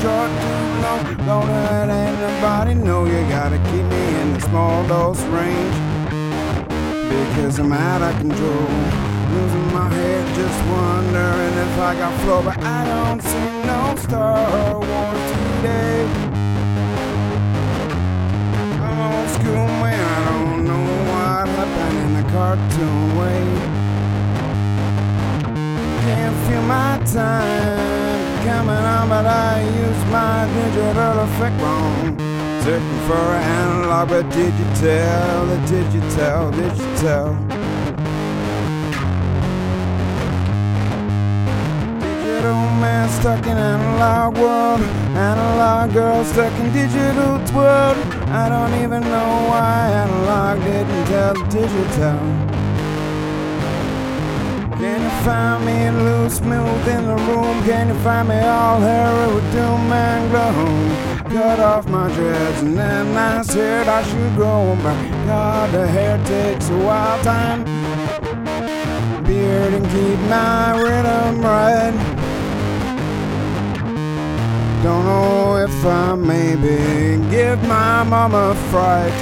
short, 0.00 0.30
too 0.30 0.64
long. 0.84 1.02
Don't 1.26 1.48
let 1.48 1.88
anybody 1.88 2.74
know 2.74 3.04
you 3.04 3.20
gotta 3.28 3.58
keep 3.70 3.84
me 3.94 4.04
in 4.20 4.34
the 4.34 4.40
small 4.40 4.86
dose 4.86 5.22
range. 5.36 5.76
Because 7.08 7.58
I'm 7.58 7.72
out 7.72 8.02
of 8.02 8.18
control. 8.20 8.68
Losing 9.34 9.72
my 9.72 9.88
head, 9.88 10.24
just 10.34 10.58
wondering 10.68 11.54
if 11.66 11.78
I 11.78 11.94
got 11.94 12.12
flow, 12.22 12.42
but 12.42 12.58
I 12.58 12.80
don't 12.92 13.22
see 13.22 13.50
no 13.70 13.94
Star 13.96 14.78
Wars 14.88 15.24
today. 15.32 16.00
I'm 18.84 18.98
old 19.08 19.28
school 19.36 19.68
man, 19.82 20.04
I 20.16 20.20
don't 20.30 20.64
know 20.64 20.86
what 21.10 21.48
happened 21.56 21.98
in 22.04 22.12
the 22.18 22.24
cartoon 22.32 23.16
way. 23.18 23.42
Can't 26.06 26.36
feel 26.46 26.62
my 26.62 26.98
time 27.04 27.87
but 28.66 29.26
I 29.26 29.62
use 29.62 30.04
my 30.10 30.46
digital 30.54 31.20
effect 31.20 31.60
wrong. 31.62 32.18
Searching 32.62 33.00
for 33.06 33.14
an 33.14 33.42
analog, 33.60 34.08
but 34.08 34.28
digital, 34.30 35.46
the 35.46 35.58
digital, 35.66 36.50
digital. 36.50 37.36
Digital 42.00 42.60
man 42.82 43.08
stuck 43.08 43.46
in 43.46 43.56
analog 43.56 44.36
world, 44.38 44.80
analog 45.16 45.92
girl 45.92 46.24
stuck 46.24 46.52
in 46.60 46.72
digital 46.72 47.38
world. 47.54 47.96
I 48.30 48.48
don't 48.48 48.74
even 48.82 49.02
know 49.02 49.30
why 49.50 49.90
analog 50.04 50.62
didn't 50.64 51.06
tell 51.06 51.34
digital. 51.48 52.57
Can 54.78 55.02
you 55.02 55.10
find 55.24 55.66
me 55.66 55.90
loose, 55.90 56.36
smooth 56.36 56.88
in 56.88 57.04
the 57.06 57.16
room? 57.16 57.64
Can 57.64 57.88
you 57.88 57.98
find 58.00 58.28
me 58.28 58.38
all 58.38 58.78
hairy 58.78 59.34
with 59.34 59.52
doom 59.52 59.92
and 59.92 60.30
gloom? 60.30 61.32
Cut 61.32 61.58
off 61.58 61.88
my 61.88 62.06
dreads 62.14 62.62
and 62.62 62.78
then 62.78 63.16
I 63.16 63.42
said 63.42 63.88
I 63.88 64.04
should 64.04 64.34
grow 64.36 64.76
back. 64.76 65.26
God, 65.26 65.72
the 65.72 65.86
hair 65.88 66.16
takes 66.24 66.68
a 66.70 66.78
while 66.78 67.20
time. 67.24 67.64
Beard 69.24 69.74
and 69.74 69.86
keep 69.86 70.18
my 70.30 70.80
rhythm 70.80 71.42
right. 71.42 71.92
Don't 74.84 75.04
know 75.04 75.56
if 75.56 75.84
I 75.84 76.14
maybe 76.14 77.18
give 77.30 77.60
my 77.64 78.04
mama 78.04 78.54
fright. 78.70 79.12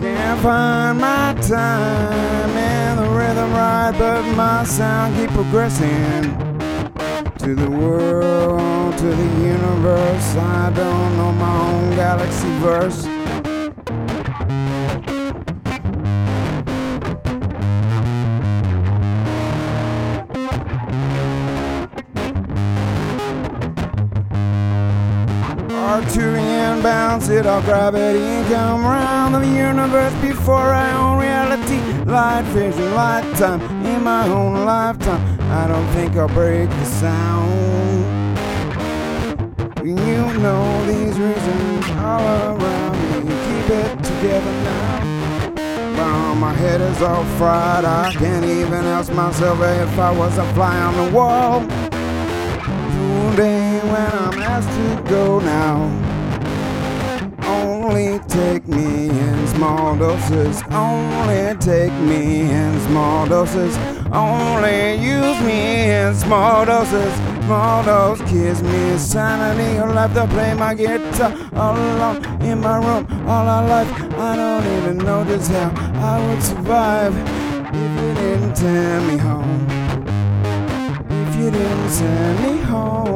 Can't 0.00 0.40
find 0.40 0.98
my 0.98 1.34
time 1.40 2.50
and 2.50 2.98
the 2.98 3.03
rhythm 3.44 3.56
right, 3.56 3.92
but 3.98 4.22
my 4.36 4.64
sound 4.64 5.16
keep 5.16 5.30
progressing 5.30 6.22
to 7.38 7.54
the 7.54 7.70
world, 7.70 8.96
to 8.98 9.06
the 9.06 9.46
universe. 9.46 10.36
I 10.36 10.72
don't 10.74 11.16
know 11.16 11.32
my 11.32 11.70
own 11.70 11.96
galaxy 11.96 12.48
verse. 12.58 13.06
Arturian 25.94 26.82
bounce 26.82 27.28
it 27.28 27.46
off 27.46 27.64
gravity 27.66 28.18
and 28.18 28.46
come 28.48 28.84
round 28.84 29.34
the 29.34 29.46
universe 29.46 30.12
before 30.20 30.72
I 30.72 30.92
own 30.92 31.20
reality. 31.20 31.53
Light 32.06 32.44
vision, 32.52 32.94
light 32.94 33.24
time 33.36 33.60
in 33.86 34.02
my 34.02 34.28
own 34.28 34.64
lifetime. 34.64 35.40
I 35.50 35.66
don't 35.66 35.86
think 35.94 36.16
I'll 36.16 36.28
break 36.28 36.68
the 36.68 36.84
sound. 36.84 38.38
You 39.82 39.94
know 40.38 40.84
these 40.86 41.18
reasons 41.18 41.86
all 41.98 42.56
around 42.56 43.24
me. 43.24 43.32
Keep 43.46 43.70
it 43.70 44.04
together 44.04 44.52
now. 44.64 46.34
My 46.34 46.52
head 46.52 46.80
is 46.80 47.00
all 47.00 47.24
fried. 47.38 47.84
I 47.84 48.12
can't 48.12 48.44
even 48.44 48.84
ask 48.84 49.12
myself 49.12 49.60
if 49.60 49.98
I 49.98 50.10
was 50.10 50.36
a 50.36 50.44
fly 50.52 50.76
on 50.78 50.94
the 50.96 51.10
wall. 51.16 51.60
Today 53.30 53.80
when 53.84 54.12
I'm 54.12 54.42
asked 54.42 54.68
to 54.68 55.10
go 55.10 55.38
now. 55.40 56.13
Only 57.94 58.18
take 58.26 58.66
me 58.66 59.08
in 59.08 59.46
small 59.46 59.96
doses. 59.96 60.60
Only 60.72 61.54
take 61.60 61.92
me 61.92 62.50
in 62.50 62.80
small 62.88 63.24
doses. 63.24 63.76
Only 64.10 64.96
use 64.96 65.40
me 65.42 65.92
in 65.92 66.12
small 66.16 66.66
doses. 66.66 67.14
Small 67.44 67.84
dose 67.84 68.20
kiss 68.22 68.60
me 68.62 68.98
sanity. 68.98 69.78
I'll 69.78 69.92
have 69.92 70.12
to 70.14 70.26
play 70.26 70.54
my 70.54 70.74
guitar 70.74 71.32
all 71.54 71.76
alone 71.76 72.42
in 72.42 72.60
my 72.60 72.78
room 72.78 73.06
all 73.28 73.46
our 73.46 73.64
life. 73.68 73.88
I 74.18 74.34
don't 74.34 74.66
even 74.76 74.98
know 74.98 75.24
just 75.24 75.52
how 75.52 75.70
I 76.10 76.26
would 76.26 76.42
survive 76.42 77.14
if 77.16 78.02
you 78.02 78.14
didn't 78.14 78.56
send 78.56 79.06
me 79.06 79.18
home. 79.18 79.66
If 81.28 81.36
you 81.36 81.50
didn't 81.52 81.90
send 81.90 82.42
me 82.42 82.60
home. 82.62 83.13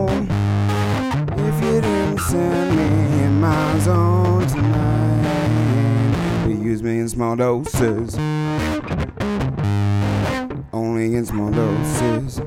Small 7.18 7.34
doses. 7.34 8.14
Only 10.72 11.16
in 11.16 11.26
small 11.26 11.50
doses. 11.50 12.40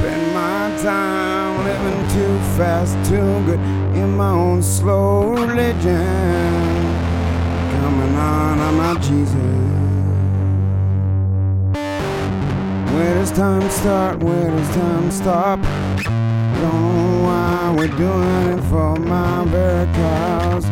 Spend 0.00 0.32
my 0.32 0.74
time 0.82 1.62
living 1.62 2.08
too 2.08 2.38
fast, 2.56 2.94
too 3.10 3.44
good 3.44 3.60
in 3.94 4.16
my 4.16 4.30
own 4.30 4.62
slow 4.62 5.34
religion. 5.34 6.00
Coming 7.82 8.14
on, 8.16 8.58
I'm 8.60 8.76
not 8.78 9.02
Jesus. 9.02 9.34
Where 12.94 13.14
does 13.14 13.30
time 13.32 13.68
start? 13.68 14.20
Where 14.20 14.50
does 14.50 14.74
time 14.74 15.10
stop? 15.10 15.60
Don't 16.02 16.62
know 16.62 17.22
why 17.24 17.74
we're 17.76 17.88
doing 17.88 18.58
it 18.58 18.62
for 18.70 18.96
my 18.96 19.44
very 19.48 19.86
cause. 19.96 20.64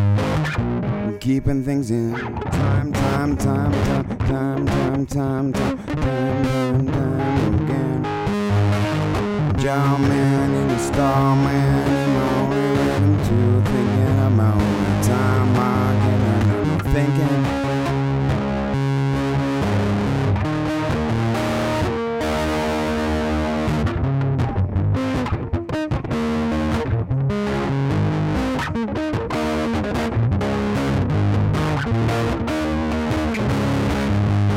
Keeping 1.20 1.62
things 1.62 1.90
in 1.90 2.14
time, 2.14 2.94
time, 2.94 3.36
time, 3.36 3.72
time, 3.72 4.16
time, 4.16 4.66
time, 4.66 5.06
time, 5.06 5.52
time, 5.52 5.52
time, 5.52 6.86
time, 6.86 6.86
time 6.86 7.54
again. 7.64 7.77
German 9.58 10.54
in 10.54 10.68
the 10.68 10.78
starman 10.78 11.88
in 11.88 12.14
my 12.14 12.38
own 12.38 12.50
rhythm 12.50 13.16
too 13.26 13.60
Thinking 13.72 14.18
I'm 14.20 14.38
out 14.38 14.54
of 14.54 15.06
time, 15.06 15.56
I 15.56 15.98
can't 16.00 16.82
thinking 16.94 17.47